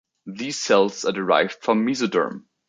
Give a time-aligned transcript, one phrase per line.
[0.25, 2.45] These cells are derived from mesoderm.